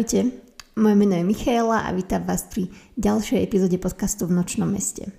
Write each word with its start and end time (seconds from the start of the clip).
Ahojte, 0.00 0.32
moje 0.80 0.96
meno 0.96 1.12
je 1.12 1.28
Michaela 1.28 1.84
a 1.84 1.92
vítam 1.92 2.24
vás 2.24 2.48
pri 2.48 2.72
ďalšej 2.96 3.44
epizóde 3.44 3.76
podcastu 3.76 4.24
v 4.24 4.32
Nočnom 4.32 4.64
meste. 4.64 5.12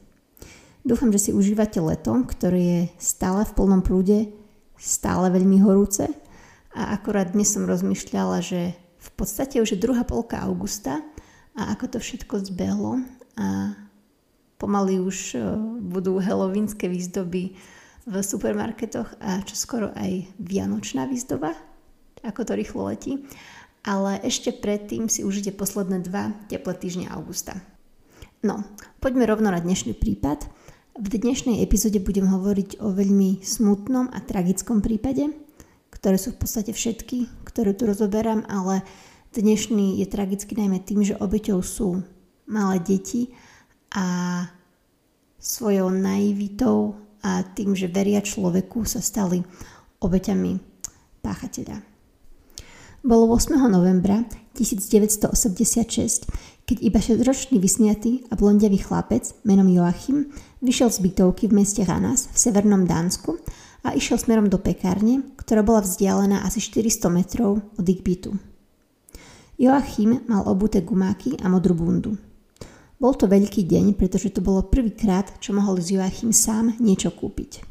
Dúfam, 0.82 1.14
že 1.14 1.30
si 1.30 1.38
užívate 1.38 1.78
leto, 1.78 2.10
ktoré 2.26 2.58
je 2.58 2.82
stále 2.98 3.46
v 3.46 3.54
plnom 3.54 3.86
prúde, 3.86 4.34
stále 4.82 5.30
veľmi 5.30 5.62
horúce 5.62 6.10
a 6.74 6.98
akorát 6.98 7.30
dnes 7.30 7.54
som 7.54 7.70
rozmýšľala, 7.70 8.42
že 8.42 8.74
v 8.98 9.10
podstate 9.14 9.62
už 9.62 9.78
je 9.78 9.84
druhá 9.86 10.02
polka 10.02 10.42
augusta 10.42 10.98
a 11.54 11.78
ako 11.78 11.86
to 11.86 11.98
všetko 12.02 12.42
zbehlo 12.50 13.06
a 13.38 13.78
pomaly 14.58 14.98
už 14.98 15.38
e, 15.38 15.62
budú 15.78 16.18
helovínske 16.18 16.90
výzdoby 16.90 17.54
v 18.10 18.14
supermarketoch 18.18 19.14
a 19.22 19.46
čo 19.46 19.54
skoro 19.54 19.94
aj 19.94 20.26
vianočná 20.42 21.06
výzdoba, 21.06 21.54
ako 22.26 22.42
to 22.50 22.58
rýchlo 22.58 22.90
letí 22.90 23.22
ale 23.82 24.22
ešte 24.22 24.54
predtým 24.54 25.10
si 25.10 25.26
užite 25.26 25.54
posledné 25.54 26.06
dva 26.06 26.34
teplé 26.48 26.74
týždne 26.78 27.10
augusta. 27.10 27.58
No, 28.42 28.66
poďme 29.02 29.30
rovno 29.30 29.54
na 29.54 29.62
dnešný 29.62 29.94
prípad. 29.98 30.50
V 30.98 31.08
dnešnej 31.08 31.62
epizóde 31.62 32.02
budem 32.02 32.30
hovoriť 32.30 32.82
o 32.82 32.94
veľmi 32.94 33.42
smutnom 33.42 34.10
a 34.10 34.20
tragickom 34.22 34.82
prípade, 34.82 35.30
ktoré 35.94 36.18
sú 36.18 36.34
v 36.34 36.42
podstate 36.42 36.74
všetky, 36.74 37.30
ktoré 37.46 37.74
tu 37.78 37.86
rozoberám, 37.86 38.46
ale 38.50 38.82
dnešný 39.34 40.02
je 40.02 40.08
tragický 40.10 40.58
najmä 40.58 40.82
tým, 40.82 41.06
že 41.06 41.18
obeťou 41.18 41.62
sú 41.62 42.02
malé 42.50 42.82
deti 42.82 43.32
a 43.94 44.46
svojou 45.42 45.90
naivitou 45.90 46.98
a 47.22 47.46
tým, 47.46 47.78
že 47.78 47.90
veria 47.90 48.22
človeku, 48.22 48.86
sa 48.86 49.02
stali 49.02 49.42
obeťami 50.02 50.58
páchateľa. 51.22 51.91
Bolo 53.02 53.34
8. 53.34 53.58
novembra 53.66 54.30
1986, 54.54 55.34
keď 56.70 56.78
iba 56.86 57.02
6-ročný 57.02 57.58
vysniatý 57.58 58.22
a 58.30 58.38
blondiavý 58.38 58.78
chlapec 58.78 59.34
menom 59.42 59.66
Joachim 59.74 60.30
vyšiel 60.62 60.94
z 60.94 61.10
bytovky 61.10 61.50
v 61.50 61.66
meste 61.66 61.82
Ranas 61.82 62.30
v 62.30 62.38
severnom 62.38 62.86
Dánsku 62.86 63.42
a 63.82 63.98
išiel 63.98 64.22
smerom 64.22 64.54
do 64.54 64.62
pekárne, 64.62 65.34
ktorá 65.34 65.66
bola 65.66 65.82
vzdialená 65.82 66.46
asi 66.46 66.62
400 66.62 67.10
metrov 67.10 67.66
od 67.74 67.86
ich 67.90 68.06
bytu. 68.06 68.38
Joachim 69.58 70.22
mal 70.30 70.46
obuté 70.46 70.86
gumáky 70.86 71.42
a 71.42 71.50
modrú 71.50 71.74
bundu. 71.74 72.22
Bol 73.02 73.18
to 73.18 73.26
veľký 73.26 73.66
deň, 73.66 73.98
pretože 73.98 74.30
to 74.30 74.46
bolo 74.46 74.70
prvýkrát, 74.70 75.42
čo 75.42 75.58
mohol 75.58 75.82
z 75.82 75.98
Joachim 75.98 76.30
sám 76.30 76.78
niečo 76.78 77.10
kúpiť. 77.10 77.71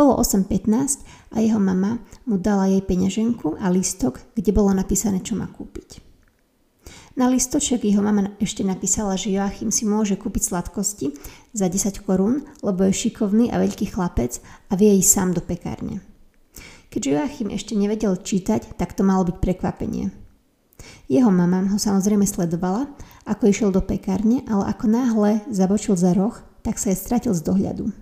Bolo 0.00 0.16
8.15 0.16 1.04
a 1.36 1.44
jeho 1.44 1.60
mama 1.60 2.00
mu 2.24 2.40
dala 2.40 2.72
jej 2.72 2.80
peňaženku 2.80 3.60
a 3.60 3.68
listok, 3.68 4.24
kde 4.32 4.48
bolo 4.48 4.72
napísané, 4.72 5.20
čo 5.20 5.36
má 5.36 5.44
kúpiť. 5.44 6.00
Na 7.20 7.28
listoček 7.28 7.84
jeho 7.84 8.00
mama 8.00 8.32
ešte 8.40 8.64
napísala, 8.64 9.20
že 9.20 9.28
Joachim 9.28 9.68
si 9.68 9.84
môže 9.84 10.16
kúpiť 10.16 10.48
sladkosti 10.48 11.12
za 11.52 11.68
10 11.68 12.00
korún, 12.00 12.48
lebo 12.64 12.88
je 12.88 12.96
šikovný 12.96 13.52
a 13.52 13.60
veľký 13.60 13.92
chlapec 13.92 14.40
a 14.72 14.80
vie 14.80 14.88
ísť 14.96 15.12
sám 15.12 15.36
do 15.36 15.44
pekárne. 15.44 16.00
Keďže 16.88 17.20
Joachim 17.20 17.52
ešte 17.52 17.76
nevedel 17.76 18.16
čítať, 18.16 18.80
tak 18.80 18.96
to 18.96 19.04
malo 19.04 19.28
byť 19.28 19.36
prekvapenie. 19.36 20.16
Jeho 21.12 21.28
mama 21.28 21.68
ho 21.68 21.76
samozrejme 21.76 22.24
sledovala, 22.24 22.88
ako 23.28 23.52
išiel 23.52 23.68
do 23.68 23.84
pekárne, 23.84 24.48
ale 24.48 24.64
ako 24.64 24.84
náhle 24.88 25.44
zabočil 25.52 25.92
za 25.92 26.16
roh, 26.16 26.40
tak 26.64 26.80
sa 26.80 26.88
je 26.88 26.96
stratil 26.96 27.36
z 27.36 27.44
dohľadu. 27.44 27.99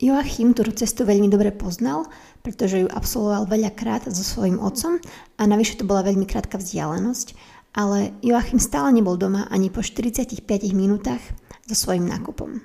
Joachim 0.00 0.56
tú 0.56 0.64
cestu 0.72 1.04
veľmi 1.04 1.28
dobre 1.28 1.52
poznal, 1.52 2.08
pretože 2.40 2.80
ju 2.80 2.88
absolvoval 2.88 3.44
veľakrát 3.44 4.08
so 4.08 4.24
svojím 4.24 4.56
otcom 4.56 4.96
a 5.36 5.42
navyše 5.44 5.76
to 5.76 5.84
bola 5.84 6.00
veľmi 6.00 6.24
krátka 6.24 6.56
vzdialenosť, 6.56 7.36
ale 7.76 8.16
Joachim 8.24 8.56
stále 8.56 8.96
nebol 8.96 9.20
doma 9.20 9.44
ani 9.52 9.68
po 9.68 9.84
45 9.84 10.40
minútach 10.72 11.20
so 11.68 11.76
svojím 11.76 12.08
nákupom. 12.08 12.64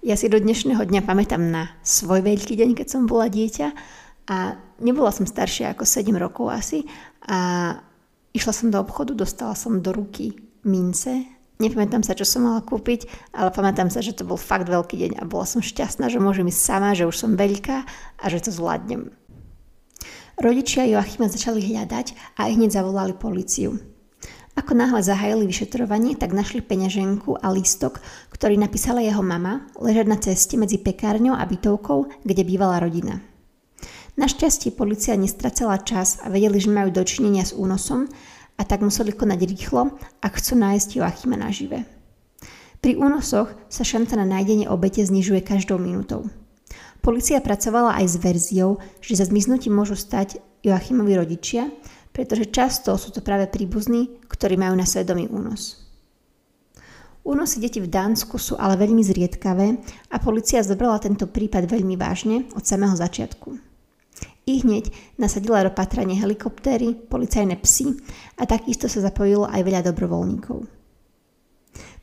Ja 0.00 0.16
si 0.16 0.32
do 0.32 0.40
dnešného 0.40 0.88
dňa 0.88 1.04
pamätám 1.04 1.44
na 1.44 1.68
svoj 1.84 2.24
veľký 2.24 2.56
deň, 2.56 2.80
keď 2.80 2.86
som 2.88 3.04
bola 3.04 3.28
dieťa 3.28 3.68
a 4.32 4.56
nebola 4.80 5.12
som 5.12 5.28
staršia 5.28 5.76
ako 5.76 5.84
7 5.84 6.16
rokov 6.16 6.48
asi 6.48 6.88
a 7.28 7.72
išla 8.32 8.52
som 8.56 8.72
do 8.72 8.80
obchodu, 8.80 9.12
dostala 9.12 9.52
som 9.52 9.84
do 9.84 9.92
ruky 9.92 10.32
mince 10.64 11.33
Nepamätám 11.62 12.02
sa, 12.02 12.18
čo 12.18 12.26
som 12.26 12.50
mala 12.50 12.66
kúpiť, 12.66 13.06
ale 13.30 13.54
pamätám 13.54 13.86
sa, 13.86 14.02
že 14.02 14.10
to 14.10 14.26
bol 14.26 14.34
fakt 14.34 14.66
veľký 14.66 14.98
deň 14.98 15.12
a 15.22 15.28
bola 15.28 15.46
som 15.46 15.62
šťastná, 15.62 16.10
že 16.10 16.18
môžem 16.18 16.50
ísť 16.50 16.60
sama, 16.60 16.98
že 16.98 17.06
už 17.06 17.14
som 17.14 17.38
veľká 17.38 17.86
a 18.18 18.24
že 18.26 18.42
to 18.42 18.50
zvládnem. 18.50 19.14
Rodičia 20.34 20.82
Joachima 20.90 21.30
začali 21.30 21.62
hľadať 21.62 22.36
a 22.42 22.50
hneď 22.50 22.74
zavolali 22.74 23.14
policiu. 23.14 23.78
Ako 24.54 24.74
náhle 24.74 25.02
zahájili 25.02 25.46
vyšetrovanie, 25.46 26.18
tak 26.18 26.34
našli 26.34 26.62
peňaženku 26.62 27.38
a 27.38 27.50
lístok, 27.54 28.02
ktorý 28.34 28.58
napísala 28.58 29.02
jeho 29.02 29.22
mama, 29.22 29.66
ležať 29.78 30.06
na 30.10 30.18
ceste 30.18 30.54
medzi 30.58 30.78
pekárňou 30.78 31.38
a 31.38 31.42
bytovkou, 31.46 32.10
kde 32.22 32.42
bývala 32.46 32.82
rodina. 32.82 33.22
Našťastie 34.14 34.70
policia 34.78 35.18
nestracala 35.18 35.82
čas 35.82 36.22
a 36.22 36.30
vedeli, 36.30 36.62
že 36.62 36.70
majú 36.70 36.94
dočinenia 36.94 37.42
s 37.42 37.50
únosom 37.50 38.06
a 38.54 38.62
tak 38.62 38.80
museli 38.82 39.10
konať 39.10 39.40
rýchlo, 39.44 39.94
ak 40.22 40.32
chcú 40.38 40.54
nájsť 40.58 40.88
Joachima 41.00 41.34
nažive. 41.34 41.82
Pri 42.84 43.00
únosoch 43.00 43.48
sa 43.72 43.80
šanca 43.80 44.20
na 44.20 44.28
nájdenie 44.28 44.68
obete 44.68 45.00
znižuje 45.00 45.40
každou 45.40 45.80
minútou. 45.80 46.28
Polícia 47.00 47.40
pracovala 47.40 47.96
aj 48.00 48.06
s 48.12 48.16
verziou, 48.20 48.80
že 49.00 49.16
za 49.16 49.28
zmiznutím 49.28 49.76
môžu 49.76 49.96
stať 49.96 50.40
Joachimovi 50.64 51.16
rodičia, 51.16 51.68
pretože 52.12 52.48
často 52.48 52.96
sú 52.96 53.12
to 53.12 53.20
práve 53.20 53.48
príbuzní, 53.48 54.24
ktorí 54.28 54.56
majú 54.56 54.76
na 54.78 54.86
svedomí 54.88 55.28
únos. 55.28 55.84
Únosy 57.24 57.56
detí 57.56 57.80
v 57.80 57.88
Dánsku 57.88 58.36
sú 58.36 58.60
ale 58.60 58.76
veľmi 58.76 59.00
zriedkavé 59.00 59.80
a 60.12 60.16
policia 60.20 60.60
zobrala 60.60 61.00
tento 61.00 61.24
prípad 61.24 61.64
veľmi 61.64 61.96
vážne 61.96 62.44
od 62.52 62.64
samého 62.68 62.92
začiatku. 62.92 63.73
I 64.44 64.60
hneď 64.60 64.92
nasadila 65.16 65.64
do 65.64 65.72
patrania 65.72 66.20
helikoptéry, 66.20 66.92
policajné 67.08 67.56
psy 67.64 67.96
a 68.36 68.44
takisto 68.44 68.92
sa 68.92 69.00
zapojilo 69.00 69.48
aj 69.48 69.60
veľa 69.64 69.80
dobrovoľníkov. 69.88 70.68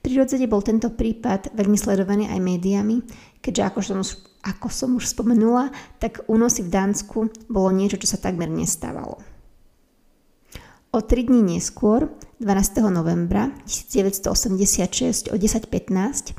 Prirodzene 0.02 0.50
bol 0.50 0.66
tento 0.66 0.90
prípad 0.90 1.54
veľmi 1.54 1.78
sledovaný 1.78 2.26
aj 2.34 2.42
médiami, 2.42 3.06
keďže 3.38 3.62
ako 3.62 3.80
som, 3.86 3.98
už, 4.02 4.12
ako 4.42 4.68
som 4.74 4.90
už 4.98 5.06
spomenula, 5.14 5.70
tak 6.02 6.26
únosy 6.26 6.66
v 6.66 6.74
Dánsku 6.74 7.30
bolo 7.46 7.70
niečo, 7.70 8.02
čo 8.02 8.10
sa 8.10 8.18
takmer 8.18 8.50
nestávalo. 8.50 9.22
O 10.92 11.00
tri 11.06 11.24
dní 11.24 11.56
neskôr, 11.56 12.10
12. 12.42 12.82
novembra 12.90 13.54
1986 13.70 15.30
o 15.30 15.38
10.15, 15.38 16.34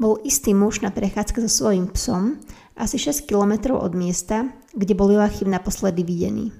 bol 0.00 0.16
istý 0.24 0.56
muž 0.56 0.80
na 0.80 0.90
prechádzke 0.90 1.44
so 1.46 1.50
svojím 1.52 1.92
psom 1.92 2.40
asi 2.76 2.96
6 2.98 3.28
kilometrov 3.28 3.80
od 3.80 3.92
miesta, 3.96 4.48
kde 4.72 4.92
bol 4.96 5.12
Joachim 5.12 5.52
naposledy 5.52 6.02
videný. 6.02 6.52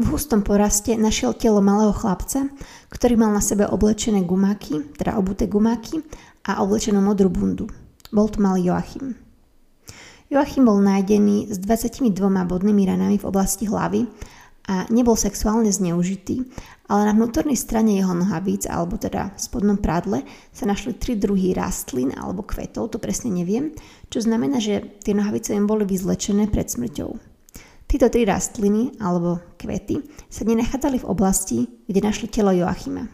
V 0.00 0.04
hustom 0.16 0.40
poraste 0.40 0.96
našiel 0.96 1.36
telo 1.36 1.60
malého 1.60 1.92
chlapca, 1.92 2.48
ktorý 2.88 3.20
mal 3.20 3.36
na 3.36 3.44
sebe 3.44 3.68
oblečené 3.68 4.24
gumáky, 4.24 4.96
teda 4.96 5.20
obuté 5.20 5.44
gumáky 5.44 6.00
a 6.48 6.64
oblečenú 6.64 7.04
modrú 7.04 7.28
bundu. 7.28 7.68
Bol 8.08 8.32
to 8.32 8.40
malý 8.40 8.72
Joachim. 8.72 9.12
Joachim 10.30 10.64
bol 10.64 10.78
nájdený 10.78 11.50
s 11.52 11.58
22 11.58 12.16
bodnými 12.22 12.86
ranami 12.86 13.18
v 13.18 13.28
oblasti 13.28 13.66
hlavy 13.66 14.06
a 14.70 14.86
nebol 14.86 15.18
sexuálne 15.18 15.74
zneužitý, 15.74 16.46
ale 16.86 17.10
na 17.10 17.12
vnútornej 17.18 17.58
strane 17.58 17.98
jeho 17.98 18.14
nohavíc, 18.14 18.70
alebo 18.70 18.94
teda 18.94 19.34
v 19.34 19.38
spodnom 19.42 19.74
prádle, 19.82 20.22
sa 20.54 20.62
našli 20.62 20.94
tri 20.94 21.18
druhy 21.18 21.50
rastlín 21.58 22.14
alebo 22.14 22.46
kvetov, 22.46 22.94
to 22.94 23.02
presne 23.02 23.34
neviem, 23.34 23.74
čo 24.06 24.22
znamená, 24.22 24.62
že 24.62 24.86
tie 25.02 25.10
nohavice 25.10 25.58
im 25.58 25.66
boli 25.66 25.82
vyzlečené 25.82 26.46
pred 26.46 26.70
smrťou. 26.70 27.18
Títo 27.90 28.06
tri 28.06 28.22
rastliny 28.22 29.02
alebo 29.02 29.42
kvety 29.58 30.06
sa 30.30 30.46
nenachádzali 30.46 31.02
v 31.02 31.08
oblasti, 31.10 31.58
kde 31.90 32.06
našli 32.06 32.30
telo 32.30 32.54
Joachima. 32.54 33.10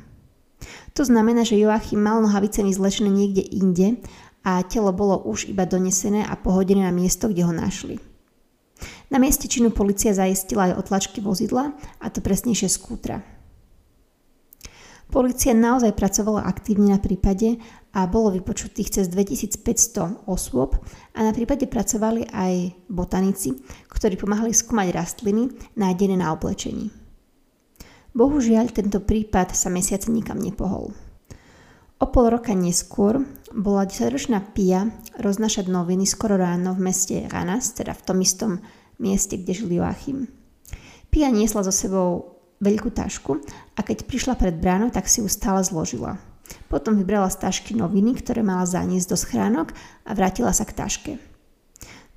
To 0.93 1.09
znamená, 1.09 1.49
že 1.49 1.57
Joachim 1.57 2.05
mal 2.05 2.21
nohavice 2.21 2.61
vyzlečené 2.61 3.09
niekde 3.09 3.41
inde 3.41 3.97
a 4.45 4.61
telo 4.69 4.93
bolo 4.93 5.25
už 5.25 5.49
iba 5.49 5.65
donesené 5.65 6.21
a 6.21 6.37
pohodené 6.37 6.85
na 6.85 6.93
miesto, 6.93 7.33
kde 7.33 7.49
ho 7.49 7.53
našli. 7.57 7.97
Na 9.07 9.23
mieste 9.23 9.47
činu 9.47 9.71
policia 9.71 10.11
zaistila 10.11 10.71
aj 10.71 10.83
otlačky 10.83 11.23
vozidla, 11.23 11.75
a 12.03 12.07
to 12.11 12.19
presnejšie 12.19 12.67
skútra. 12.67 13.23
Polícia 15.07 15.55
naozaj 15.55 15.95
pracovala 15.95 16.43
aktívne 16.43 16.91
na 16.91 16.99
prípade 16.99 17.63
a 17.95 18.11
bolo 18.11 18.35
vypočutých 18.35 18.91
cez 18.91 19.07
2500 19.07 20.27
osôb 20.27 20.83
a 21.15 21.23
na 21.23 21.31
prípade 21.31 21.71
pracovali 21.71 22.27
aj 22.35 22.75
botanici, 22.91 23.55
ktorí 23.87 24.19
pomáhali 24.19 24.51
skúmať 24.51 24.91
rastliny 24.91 25.55
nájdené 25.79 26.19
na 26.19 26.35
oblečení. 26.35 26.91
Bohužiaľ, 28.19 28.75
tento 28.75 28.99
prípad 28.99 29.55
sa 29.55 29.71
mesiace 29.71 30.11
nikam 30.11 30.43
nepohol. 30.43 30.91
O 31.97 32.07
pol 32.13 32.29
roka 32.29 32.53
neskôr 32.53 33.23
bola 33.55 33.87
10-ročná 33.87 34.43
Pia 34.53 34.91
roznašať 35.17 35.71
noviny 35.71 36.05
skoro 36.05 36.35
ráno 36.35 36.75
v 36.75 36.93
meste 36.93 37.25
Ranas, 37.31 37.73
teda 37.73 37.95
v 37.95 38.05
tom 38.05 38.19
istom 38.21 38.53
mieste, 38.99 39.37
kde 39.37 39.53
žil 39.53 39.71
Joachim. 39.73 40.29
Pia 41.13 41.33
niesla 41.33 41.65
so 41.65 41.73
sebou 41.73 42.39
veľkú 42.61 42.93
tašku 42.93 43.41
a 43.77 43.81
keď 43.85 44.09
prišla 44.09 44.35
pred 44.37 44.57
bránu, 44.57 44.89
tak 44.93 45.09
si 45.09 45.21
ju 45.21 45.29
stále 45.29 45.61
zložila. 45.61 46.17
Potom 46.71 46.97
vybrala 46.97 47.29
z 47.29 47.43
tašky 47.43 47.75
noviny, 47.75 48.17
ktoré 48.19 48.41
mala 48.41 48.65
zaniesť 48.65 49.09
do 49.13 49.17
schránok 49.19 49.75
a 50.07 50.15
vrátila 50.15 50.55
sa 50.55 50.65
k 50.65 50.77
taške. 50.77 51.13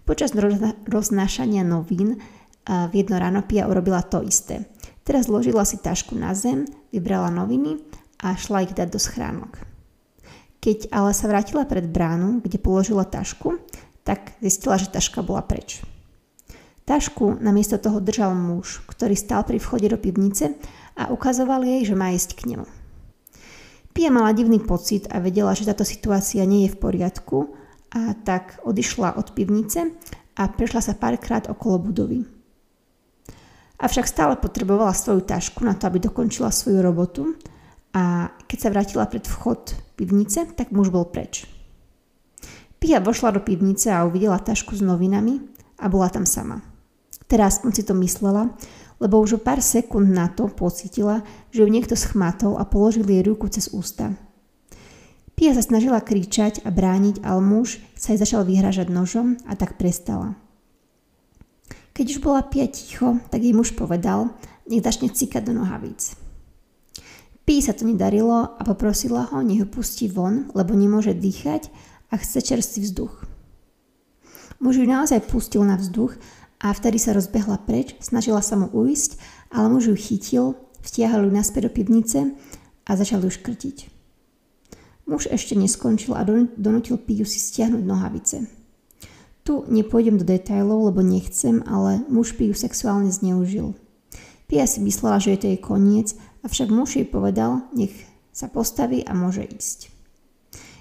Počas 0.05 0.33
roznášania 0.89 1.61
novín 1.61 2.17
v 2.65 2.93
jedno 2.93 3.17
ráno 3.17 3.45
Pia 3.45 3.69
urobila 3.69 4.01
to 4.01 4.21
isté. 4.25 4.65
Teraz 5.05 5.25
zložila 5.25 5.65
si 5.65 5.81
tašku 5.81 6.13
na 6.13 6.37
zem, 6.37 6.69
vybrala 6.93 7.33
noviny 7.33 7.81
a 8.21 8.37
šla 8.37 8.65
ich 8.65 8.73
dať 8.77 8.93
do 8.93 9.01
schránok. 9.01 9.57
Keď 10.59 10.91
ale 10.91 11.15
sa 11.15 11.25
vrátila 11.31 11.65
pred 11.65 11.87
bránu, 11.87 12.43
kde 12.43 12.61
položila 12.61 13.07
tašku, 13.07 13.57
tak 14.05 14.37
zistila, 14.43 14.77
že 14.77 14.91
taška 14.91 15.25
bola 15.25 15.41
preč. 15.41 15.81
Tašku 16.89 17.38
namiesto 17.38 17.77
toho 17.77 18.01
držal 18.01 18.33
muž, 18.33 18.81
ktorý 18.89 19.13
stál 19.13 19.45
pri 19.45 19.62
vchode 19.62 19.86
do 19.94 20.01
pivnice 20.01 20.57
a 20.97 21.13
ukazoval 21.13 21.62
jej, 21.62 21.86
že 21.86 21.94
má 21.94 22.09
ísť 22.09 22.33
k 22.33 22.41
nemu. 22.50 22.65
Pia 23.94 24.09
mala 24.09 24.33
divný 24.33 24.57
pocit 24.57 25.06
a 25.13 25.21
vedela, 25.21 25.53
že 25.53 25.69
táto 25.69 25.86
situácia 25.86 26.41
nie 26.50 26.65
je 26.65 26.74
v 26.74 26.81
poriadku 26.81 27.53
a 27.94 28.18
tak 28.18 28.57
odišla 28.65 29.21
od 29.21 29.38
pivnice 29.38 29.94
a 30.33 30.50
prešla 30.50 30.81
sa 30.81 30.97
párkrát 30.97 31.45
okolo 31.45 31.77
budovy. 31.94 32.25
Avšak 33.77 34.09
stále 34.09 34.33
potrebovala 34.41 34.97
svoju 34.97 35.21
tašku 35.30 35.62
na 35.62 35.77
to, 35.77 35.86
aby 35.86 36.01
dokončila 36.01 36.50
svoju 36.50 36.81
robotu 36.81 37.38
a 37.94 38.33
keď 38.50 38.57
sa 38.57 38.74
vrátila 38.74 39.06
pred 39.06 39.30
vchod 39.30 39.77
pivnice, 39.94 40.57
tak 40.57 40.74
muž 40.74 40.89
bol 40.89 41.06
preč. 41.06 41.45
Pia 42.81 42.97
vošla 42.97 43.38
do 43.38 43.45
pivnice 43.45 43.94
a 43.94 44.09
uvidela 44.09 44.41
tašku 44.41 44.74
s 44.74 44.81
novinami 44.81 45.38
a 45.77 45.86
bola 45.86 46.09
tam 46.09 46.25
sama. 46.25 46.69
Teraz 47.29 47.61
aspoň 47.61 47.71
si 47.77 47.83
to 47.85 47.93
myslela, 47.93 48.49
lebo 48.97 49.21
už 49.21 49.37
o 49.37 49.39
pár 49.39 49.61
sekúnd 49.61 50.09
na 50.09 50.33
to 50.33 50.49
pocitila, 50.49 51.21
že 51.53 51.61
ju 51.61 51.69
niekto 51.69 51.93
schmatol 51.93 52.57
a 52.57 52.65
položil 52.65 53.05
jej 53.05 53.21
ruku 53.21 53.45
cez 53.53 53.69
ústa. 53.69 54.17
Pia 55.37 55.55
sa 55.55 55.63
snažila 55.63 56.03
kričať 56.03 56.65
a 56.65 56.73
brániť, 56.73 57.23
ale 57.23 57.39
muž 57.39 57.79
sa 57.95 58.11
jej 58.11 58.19
začal 58.19 58.43
vyhražať 58.43 58.91
nožom 58.91 59.39
a 59.47 59.55
tak 59.55 59.79
prestala. 59.79 60.35
Keď 61.95 62.05
už 62.11 62.19
bola 62.19 62.43
Pia 62.43 62.67
ticho, 62.67 63.21
tak 63.31 63.45
jej 63.45 63.55
muž 63.55 63.71
povedal, 63.71 64.35
nech 64.67 64.83
začne 64.83 65.13
cikať 65.13 65.47
do 65.47 65.53
nohavíc. 65.55 66.19
Pí 67.47 67.63
sa 67.63 67.71
to 67.71 67.87
nedarilo 67.87 68.57
a 68.57 68.61
poprosila 68.67 69.31
ho, 69.31 69.39
nech 69.39 69.63
ho 69.63 69.67
pustí 69.69 70.11
von, 70.11 70.51
lebo 70.51 70.75
nemôže 70.75 71.15
dýchať 71.15 71.71
a 72.11 72.19
chce 72.19 72.43
čerstvý 72.43 72.83
vzduch. 72.83 73.15
Muž 74.59 74.75
ju 74.75 74.85
naozaj 74.85 75.23
pustil 75.23 75.63
na 75.63 75.79
vzduch 75.79 76.19
a 76.59 76.75
vtedy 76.75 77.00
sa 77.00 77.15
rozbehla 77.15 77.63
preč, 77.63 77.95
snažila 78.03 78.44
sa 78.44 78.59
mu 78.59 78.67
uísť, 78.69 79.15
ale 79.51 79.71
muž 79.71 79.89
ju 79.91 79.95
chytil, 79.95 80.45
vtiahol 80.83 81.27
ju 81.27 81.31
naspäť 81.31 81.67
do 81.67 81.71
pivnice 81.71 82.19
a 82.83 82.91
začal 82.94 83.23
ju 83.23 83.31
škrtiť. 83.31 83.77
Muž 85.09 85.25
ešte 85.31 85.57
neskončil 85.57 86.13
a 86.13 86.21
donutil 86.56 87.01
Piu 87.01 87.25
si 87.25 87.41
stiahnuť 87.41 87.83
nohavice. 87.83 88.45
Tu 89.41 89.53
nepôjdem 89.65 90.21
do 90.21 90.25
detajlov, 90.27 90.94
lebo 90.94 91.01
nechcem, 91.01 91.65
ale 91.65 92.06
muž 92.11 92.38
Piu 92.38 92.53
sexuálne 92.53 93.09
zneužil. 93.09 93.73
Pia 94.45 94.69
si 94.69 94.81
myslela, 94.83 95.17
že 95.17 95.33
je 95.33 95.39
to 95.41 95.47
jej 95.50 95.59
koniec 95.62 96.13
Avšak 96.39 96.71
muž 96.71 96.95
jej 96.95 97.03
povedal, 97.03 97.67
nech 97.75 97.91
sa 98.31 98.47
postaví 98.47 99.03
a 99.03 99.12
môže 99.12 99.44
ísť. 99.44 99.91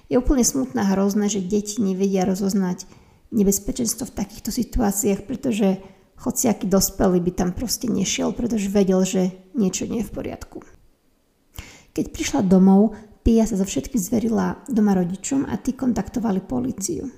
Je 0.07 0.15
úplne 0.17 0.47
smutné 0.47 0.87
a 0.87 0.91
hrozné, 0.95 1.27
že 1.27 1.43
deti 1.43 1.83
nevedia 1.83 2.23
rozoznať 2.23 2.87
nebezpečenstvo 3.31 4.09
v 4.09 4.17
takýchto 4.17 4.51
situáciách, 4.51 5.25
pretože 5.29 5.79
hociaký 6.23 6.67
dospelý 6.67 7.23
by 7.23 7.33
tam 7.35 7.51
proste 7.55 7.87
nešiel, 7.87 8.35
pretože 8.35 8.73
vedel, 8.73 9.05
že 9.05 9.35
niečo 9.55 9.87
nie 9.87 10.03
je 10.03 10.09
v 10.09 10.15
poriadku. 10.15 10.59
Keď 11.95 12.05
prišla 12.15 12.41
domov, 12.47 12.95
Pia 13.27 13.45
sa 13.45 13.61
zo 13.61 13.67
všetky 13.69 14.01
zverila 14.01 14.65
doma 14.73 14.97
rodičom 14.97 15.45
a 15.45 15.61
tí 15.61 15.77
kontaktovali 15.77 16.41
políciu. 16.41 17.13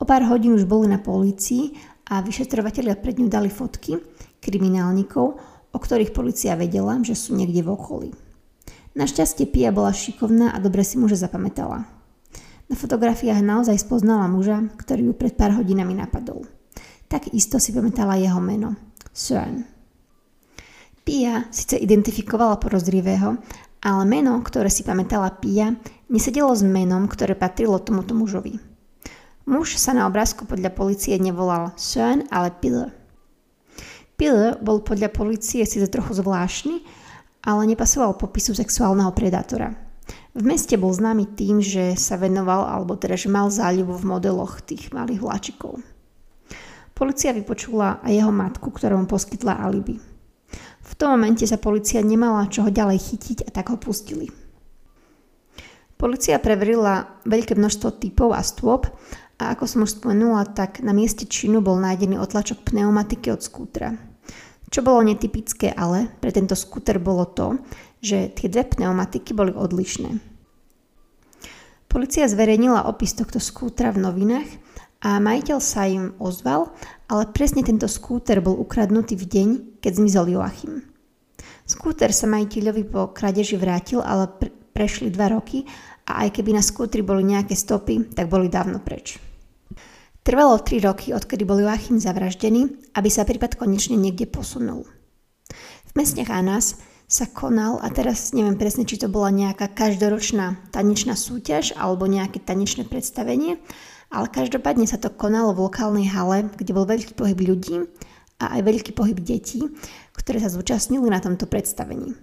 O 0.00 0.08
pár 0.08 0.24
hodín 0.32 0.56
už 0.56 0.64
boli 0.64 0.88
na 0.88 0.96
polícii 0.96 1.76
a 2.08 2.24
vyšetrovatelia 2.24 2.96
pred 2.96 3.20
ňu 3.20 3.28
dali 3.28 3.52
fotky 3.52 4.00
kriminálnikov, 4.40 5.26
o 5.74 5.78
ktorých 5.78 6.16
policia 6.16 6.56
vedela, 6.56 6.96
že 7.04 7.18
sú 7.18 7.36
niekde 7.36 7.60
v 7.60 7.72
okolí. 7.74 8.10
Našťastie 8.96 9.44
Pia 9.52 9.74
bola 9.74 9.92
šikovná 9.92 10.56
a 10.56 10.58
dobre 10.62 10.80
si 10.80 10.96
muža 10.96 11.28
zapamätala. 11.28 11.95
Na 12.66 12.74
fotografiách 12.74 13.46
naozaj 13.46 13.78
spoznala 13.78 14.26
muža, 14.26 14.66
ktorý 14.74 15.10
ju 15.10 15.14
pred 15.14 15.38
pár 15.38 15.54
hodinami 15.54 15.94
napadol. 15.94 16.42
Tak 17.06 17.30
isto 17.30 17.62
si 17.62 17.70
pamätala 17.70 18.18
jeho 18.18 18.42
meno. 18.42 18.74
Søren. 19.14 19.62
Pia 21.06 21.46
síce 21.54 21.78
identifikovala 21.78 22.58
porozrivého, 22.58 23.38
ale 23.78 24.02
meno, 24.02 24.34
ktoré 24.42 24.66
si 24.66 24.82
pamätala 24.82 25.30
Pia, 25.38 25.78
nesedelo 26.10 26.50
s 26.50 26.66
menom, 26.66 27.06
ktoré 27.06 27.38
patrilo 27.38 27.78
tomuto 27.78 28.18
mužovi. 28.18 28.58
Muž 29.46 29.78
sa 29.78 29.94
na 29.94 30.10
obrázku 30.10 30.42
podľa 30.42 30.74
policie 30.74 31.14
nevolal 31.22 31.70
Søren, 31.78 32.26
ale 32.34 32.50
Pille. 32.58 32.90
Pill 34.18 34.58
bol 34.58 34.82
podľa 34.82 35.14
policie 35.14 35.62
síce 35.62 35.86
trochu 35.86 36.18
zvláštny, 36.18 36.82
ale 37.46 37.62
nepasoval 37.70 38.18
popisu 38.18 38.58
sexuálneho 38.58 39.14
predátora. 39.14 39.85
V 40.36 40.44
meste 40.44 40.76
bol 40.76 40.92
známy 40.92 41.32
tým, 41.32 41.64
že 41.64 41.96
sa 41.96 42.20
venoval, 42.20 42.68
alebo 42.68 42.92
teda, 42.92 43.16
že 43.16 43.32
mal 43.32 43.48
záľubu 43.48 43.96
v 43.96 44.04
modeloch 44.04 44.60
tých 44.60 44.92
malých 44.92 45.24
vláčikov. 45.24 45.80
Polícia 46.92 47.32
vypočula 47.32 48.04
aj 48.04 48.12
jeho 48.12 48.28
matku, 48.28 48.68
ktorá 48.68 49.00
mu 49.00 49.08
poskytla 49.08 49.56
alibi. 49.56 49.96
V 50.84 50.92
tom 50.92 51.16
momente 51.16 51.48
sa 51.48 51.56
policia 51.56 52.04
nemala 52.04 52.52
čoho 52.52 52.68
ďalej 52.68 53.00
chytiť 53.00 53.38
a 53.48 53.50
tak 53.50 53.72
ho 53.72 53.80
pustili. 53.80 54.28
Polícia 55.96 56.36
preverila 56.36 57.16
veľké 57.24 57.56
množstvo 57.56 57.96
typov 57.96 58.36
a 58.36 58.44
stôp 58.44 58.92
a 59.40 59.56
ako 59.56 59.64
som 59.64 59.88
už 59.88 59.96
spomenula, 59.96 60.52
tak 60.52 60.84
na 60.84 60.92
mieste 60.92 61.24
činu 61.24 61.64
bol 61.64 61.80
nájdený 61.80 62.20
otlačok 62.20 62.60
pneumatiky 62.60 63.32
od 63.32 63.40
skútra. 63.40 63.96
Čo 64.66 64.84
bolo 64.84 65.00
netypické 65.00 65.72
ale 65.72 66.12
pre 66.20 66.28
tento 66.34 66.58
skúter 66.58 67.00
bolo 67.00 67.24
to, 67.24 67.56
že 68.06 68.30
tie 68.30 68.46
dve 68.46 68.62
pneumatiky 68.62 69.34
boli 69.34 69.50
odlišné. 69.50 70.22
Polícia 71.90 72.30
zverejnila 72.30 72.86
opis 72.86 73.18
tohto 73.18 73.42
skútra 73.42 73.90
v 73.90 74.06
novinách 74.06 74.46
a 75.02 75.18
majiteľ 75.18 75.58
sa 75.58 75.90
im 75.90 76.14
ozval, 76.22 76.70
ale 77.10 77.30
presne 77.34 77.66
tento 77.66 77.90
skúter 77.90 78.38
bol 78.38 78.54
ukradnutý 78.54 79.18
v 79.18 79.26
deň, 79.26 79.48
keď 79.82 79.92
zmizol 79.98 80.30
Joachim. 80.30 80.86
Skúter 81.66 82.14
sa 82.14 82.30
majiteľovi 82.30 82.86
po 82.86 83.10
kradeži 83.10 83.58
vrátil, 83.58 83.98
ale 83.98 84.30
pre- 84.30 84.54
prešli 84.70 85.10
dva 85.10 85.34
roky 85.34 85.66
a 86.06 86.22
aj 86.22 86.38
keby 86.38 86.54
na 86.54 86.62
skútri 86.62 87.02
boli 87.02 87.26
nejaké 87.26 87.58
stopy, 87.58 88.14
tak 88.14 88.30
boli 88.30 88.46
dávno 88.46 88.78
preč. 88.78 89.18
Trvalo 90.26 90.58
3 90.58 90.82
roky, 90.82 91.14
odkedy 91.14 91.46
bol 91.46 91.62
Joachim 91.62 92.02
zavraždený, 92.02 92.92
aby 92.98 93.08
sa 93.08 93.22
prípad 93.22 93.54
konečne 93.54 93.94
niekde 93.94 94.26
posunul. 94.26 94.82
V 95.86 95.92
meste 95.94 96.26
Hanas 96.26 96.82
sa 97.06 97.30
konal, 97.30 97.78
a 97.78 97.86
teraz 97.94 98.34
neviem 98.34 98.58
presne, 98.58 98.82
či 98.82 98.98
to 98.98 99.06
bola 99.06 99.30
nejaká 99.30 99.70
každoročná 99.70 100.58
tanečná 100.74 101.14
súťaž 101.14 101.70
alebo 101.78 102.10
nejaké 102.10 102.42
tanečné 102.42 102.82
predstavenie, 102.82 103.62
ale 104.10 104.26
každopádne 104.26 104.90
sa 104.90 104.98
to 104.98 105.10
konalo 105.14 105.54
v 105.54 105.70
lokálnej 105.70 106.10
hale, 106.10 106.50
kde 106.58 106.74
bol 106.74 106.86
veľký 106.86 107.14
pohyb 107.14 107.38
ľudí 107.38 107.86
a 108.42 108.58
aj 108.58 108.60
veľký 108.66 108.92
pohyb 108.94 109.18
detí, 109.22 109.62
ktoré 110.18 110.42
sa 110.42 110.50
zúčastnili 110.50 111.06
na 111.06 111.22
tomto 111.22 111.46
predstavení. 111.46 112.18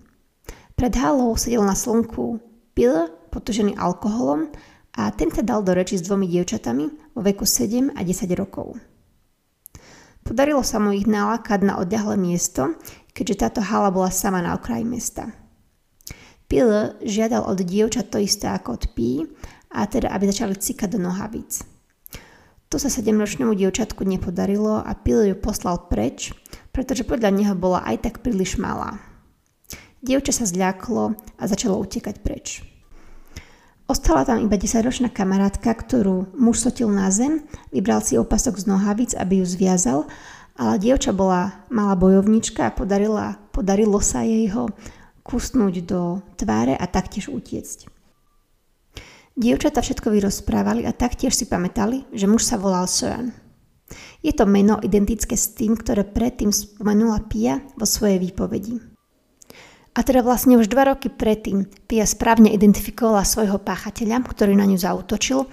Pred 0.75 0.93
halou 0.99 1.35
sedel 1.39 1.63
na 1.63 1.79
slnku 1.79 2.43
pil 2.75 3.07
potožený 3.31 3.79
alkoholom 3.79 4.51
a 4.99 5.09
ten 5.15 5.31
sa 5.31 5.41
dal 5.41 5.63
do 5.65 5.71
reči 5.73 5.97
s 5.97 6.05
dvomi 6.05 6.27
dievčatami 6.27 7.15
vo 7.15 7.21
veku 7.23 7.47
7 7.47 7.95
a 7.95 8.01
10 8.03 8.29
rokov. 8.35 8.77
Podarilo 10.23 10.63
sa 10.63 10.79
mu 10.79 10.95
ich 10.95 11.03
nalákať 11.03 11.67
na 11.67 11.75
odľahlé 11.83 12.15
miesto, 12.15 12.79
keďže 13.13 13.39
táto 13.39 13.61
hala 13.61 13.93
bola 13.93 14.09
sama 14.09 14.41
na 14.41 14.57
okraji 14.57 14.85
mesta. 14.85 15.31
Pil 16.49 16.97
žiadal 17.01 17.45
od 17.45 17.61
dievčat 17.61 18.13
to 18.13 18.21
isté 18.21 18.49
ako 18.49 18.77
od 18.77 18.83
Pí, 18.93 19.25
a 19.73 19.89
teda 19.89 20.13
aby 20.13 20.29
začali 20.29 20.53
cikať 20.53 20.97
do 20.97 20.99
nohavíc. 21.01 21.65
To 22.69 22.81
sa 22.81 22.89
sedemročnému 22.89 23.53
dievčatku 23.53 24.05
nepodarilo 24.05 24.81
a 24.81 24.91
Pil 24.97 25.29
ju 25.29 25.35
poslal 25.37 25.89
preč, 25.89 26.33
pretože 26.73 27.05
podľa 27.05 27.29
neho 27.33 27.53
bola 27.57 27.85
aj 27.85 28.05
tak 28.05 28.15
príliš 28.25 28.57
malá. 28.57 29.01
Dievča 30.01 30.33
sa 30.33 30.45
zľaklo 30.49 31.13
a 31.37 31.43
začalo 31.45 31.77
utekať 31.81 32.21
preč. 32.21 32.65
Ostala 33.85 34.25
tam 34.25 34.41
iba 34.41 34.57
10-ročná 34.57 35.11
kamarátka, 35.11 35.69
ktorú 35.69 36.33
muž 36.33 36.65
sotil 36.65 36.89
na 36.89 37.13
zem, 37.13 37.45
vybral 37.69 38.01
si 38.01 38.17
opasok 38.17 38.57
z 38.57 38.65
nohavic, 38.65 39.11
aby 39.13 39.43
ju 39.43 39.45
zviazal, 39.45 39.99
ale 40.57 40.77
dievča 40.77 41.11
bola 41.13 41.65
malá 41.73 41.97
bojovnička 41.97 42.69
a 42.69 42.75
podarila, 42.75 43.41
podarilo 43.49 43.97
sa 44.03 44.21
jej 44.21 44.49
ho 44.53 44.69
kusnúť 45.23 45.75
do 45.87 46.21
tváre 46.37 46.75
a 46.77 46.85
taktiež 46.85 47.31
utiecť. 47.31 47.89
Dievčata 49.33 49.81
všetko 49.81 50.13
vyrozprávali 50.13 50.85
a 50.85 50.93
taktiež 50.93 51.33
si 51.33 51.49
pamätali, 51.49 52.05
že 52.13 52.29
muž 52.29 52.45
sa 52.45 52.61
volal 52.61 52.85
Søren. 52.85 53.33
Je 54.21 54.29
to 54.29 54.45
meno 54.45 54.77
identické 54.77 55.33
s 55.33 55.57
tým, 55.57 55.73
ktoré 55.73 56.05
predtým 56.05 56.53
spomenula 56.53 57.25
Pia 57.25 57.65
vo 57.73 57.85
svojej 57.89 58.21
výpovedi. 58.21 58.77
A 59.93 60.01
teda 60.01 60.25
vlastne 60.25 60.57
už 60.57 60.69
dva 60.69 60.93
roky 60.93 61.09
predtým 61.09 61.65
Pia 61.85 62.05
správne 62.05 62.49
identifikovala 62.53 63.25
svojho 63.25 63.61
páchateľa, 63.61 64.25
ktorý 64.25 64.53
na 64.57 64.65
ňu 64.65 64.77
zautočil, 64.77 65.45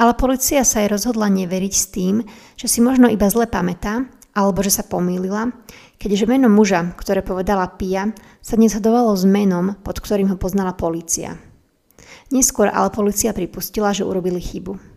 ale 0.00 0.12
policia 0.16 0.64
sa 0.64 0.80
jej 0.80 0.88
rozhodla 0.88 1.28
neveriť 1.28 1.72
s 1.72 1.86
tým, 1.92 2.24
že 2.56 2.66
si 2.68 2.80
možno 2.80 3.08
iba 3.12 3.28
zle 3.28 3.44
pamätá, 3.44 4.08
alebo 4.32 4.64
že 4.64 4.72
sa 4.72 4.84
pomýlila, 4.84 5.52
keďže 6.00 6.28
meno 6.28 6.48
muža, 6.48 6.96
ktoré 6.96 7.20
povedala 7.20 7.68
Pia, 7.68 8.12
sa 8.40 8.56
nezhodovalo 8.56 9.12
s 9.12 9.28
menom, 9.28 9.76
pod 9.84 10.00
ktorým 10.00 10.32
ho 10.32 10.36
poznala 10.40 10.72
policia. 10.72 11.36
Neskôr 12.32 12.72
ale 12.72 12.88
policia 12.88 13.36
pripustila, 13.36 13.92
že 13.92 14.08
urobili 14.08 14.40
chybu. 14.40 14.92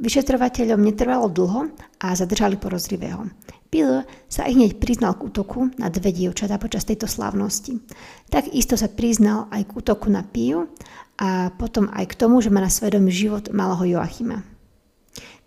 Vyšetrovateľom 0.00 0.80
netrvalo 0.80 1.28
dlho 1.28 1.76
a 2.00 2.16
zadržali 2.16 2.56
porozrivého. 2.56 3.28
Bill 3.70 4.02
sa 4.26 4.48
i 4.48 4.56
hneď 4.56 4.82
priznal 4.82 5.14
k 5.14 5.30
útoku 5.30 5.70
na 5.78 5.92
dve 5.92 6.10
dievčatá 6.10 6.58
počas 6.58 6.82
tejto 6.82 7.06
slavnosti. 7.06 7.78
Takisto 8.26 8.74
sa 8.74 8.90
priznal 8.90 9.46
aj 9.52 9.68
k 9.68 9.74
útoku 9.76 10.10
na 10.10 10.26
Piu 10.26 10.72
a 11.20 11.52
potom 11.54 11.86
aj 11.92 12.16
k 12.16 12.18
tomu, 12.18 12.40
že 12.42 12.50
má 12.50 12.64
na 12.64 12.72
svedomí 12.72 13.12
život 13.12 13.52
malého 13.54 13.94
Joachima. 13.94 14.42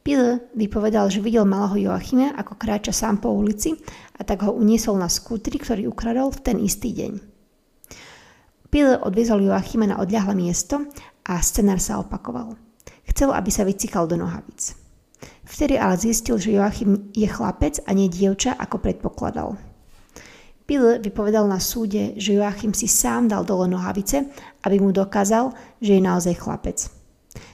Bill 0.03 0.43
vypovedal, 0.51 1.07
že 1.07 1.23
videl 1.23 1.47
malého 1.47 1.87
Joachima, 1.87 2.35
ako 2.35 2.59
kráča 2.59 2.91
sám 2.91 3.23
po 3.23 3.31
ulici 3.31 3.71
a 4.19 4.27
tak 4.27 4.43
ho 4.43 4.51
uniesol 4.51 4.99
na 4.99 5.07
skútri, 5.07 5.55
ktorý 5.55 5.87
ukradol 5.87 6.27
v 6.35 6.43
ten 6.43 6.57
istý 6.59 6.91
deň. 6.91 7.11
Bill 8.67 8.99
odviezol 8.99 9.47
Joachima 9.47 9.87
na 9.87 10.03
odľahlé 10.03 10.35
miesto 10.35 10.83
a 11.23 11.39
scenár 11.39 11.79
sa 11.79 12.03
opakoval. 12.03 12.59
Chcel, 13.07 13.31
aby 13.31 13.47
sa 13.47 13.63
vycikal 13.63 14.03
do 14.03 14.19
nohavic. 14.19 14.75
Vtedy 15.47 15.79
ale 15.79 15.95
zistil, 15.95 16.35
že 16.35 16.51
Joachim 16.51 17.13
je 17.15 17.27
chlapec 17.31 17.79
a 17.87 17.95
nie 17.95 18.11
dievča, 18.11 18.59
ako 18.59 18.83
predpokladal. 18.83 19.55
Bill 20.67 20.99
vypovedal 20.99 21.47
na 21.47 21.63
súde, 21.63 22.15
že 22.19 22.35
Joachim 22.35 22.75
si 22.75 22.91
sám 22.91 23.31
dal 23.31 23.47
dole 23.47 23.71
nohavice, 23.71 24.27
aby 24.67 24.83
mu 24.83 24.91
dokázal, 24.91 25.51
že 25.79 25.95
je 25.95 26.01
naozaj 26.03 26.35
chlapec. 26.39 27.02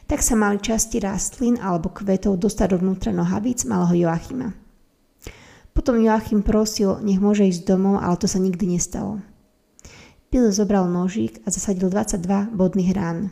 Tak 0.09 0.25
sa 0.25 0.33
mali 0.33 0.57
časti 0.57 0.97
rastlín 0.97 1.61
alebo 1.61 1.93
kvetov 1.93 2.41
dostať 2.41 2.73
dovnútra 2.73 3.13
nohavíc 3.13 3.61
malého 3.69 4.09
Joachima. 4.09 4.57
Potom 5.69 6.01
Joachim 6.01 6.41
prosil, 6.41 6.97
nech 7.05 7.21
môže 7.21 7.45
ísť 7.45 7.69
domov, 7.69 8.01
ale 8.01 8.17
to 8.17 8.25
sa 8.25 8.41
nikdy 8.41 8.73
nestalo. 8.73 9.21
Bill 10.33 10.49
zobral 10.49 10.89
nožík 10.89 11.45
a 11.45 11.53
zasadil 11.53 11.93
22 11.93 12.25
bodných 12.57 12.89
rán. 12.97 13.29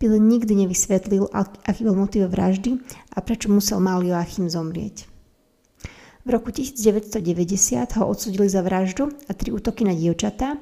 Bill 0.00 0.16
nikdy 0.16 0.64
nevysvetlil, 0.64 1.28
aký 1.36 1.84
bol 1.84 2.00
motiv 2.00 2.32
vraždy 2.32 2.80
a 3.12 3.20
prečo 3.20 3.52
musel 3.52 3.84
mal 3.84 4.00
Joachim 4.00 4.48
zomrieť. 4.48 5.04
V 6.24 6.28
roku 6.32 6.48
1990 6.48 7.20
ho 8.00 8.04
odsudili 8.08 8.48
za 8.48 8.64
vraždu 8.64 9.12
a 9.28 9.36
tri 9.36 9.52
útoky 9.52 9.84
na 9.84 9.92
dievčatá 9.92 10.56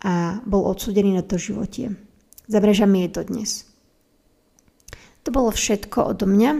a 0.00 0.40
bol 0.48 0.64
odsudený 0.72 1.20
na 1.20 1.24
životie. 1.36 2.00
Za 2.48 2.64
vražami 2.64 3.04
je 3.04 3.10
to 3.12 3.22
dnes. 3.28 3.67
To 5.28 5.36
bolo 5.44 5.52
všetko 5.52 6.16
odo 6.16 6.24
mňa 6.24 6.56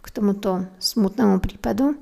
k 0.00 0.06
tomuto 0.08 0.64
smutnému 0.80 1.44
prípadu 1.44 1.92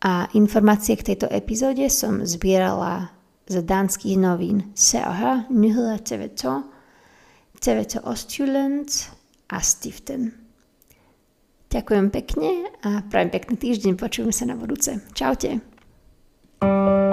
a 0.00 0.24
informácie 0.32 0.96
k 0.96 1.12
tejto 1.12 1.28
epizóde 1.28 1.84
som 1.92 2.24
zbierala 2.24 3.12
z 3.44 3.60
dánskych 3.60 4.16
novín 4.16 4.72
CAH 4.72 5.52
Nyheder 5.52 6.00
TV 6.00 6.32
2 6.32 7.60
TV 7.60 7.76
to 7.84 8.00
Ostjuland 8.08 8.88
a 9.52 9.60
Stiften. 9.60 10.32
Ďakujem 11.68 12.08
pekne 12.08 12.72
a 12.80 13.04
prajem 13.04 13.28
pekný 13.28 13.60
týždeň, 13.60 14.00
počujeme 14.00 14.32
sa 14.32 14.48
na 14.48 14.56
budúce. 14.56 14.96
Čaute. 15.12 15.60
thank 16.64 16.88
you 16.88 17.03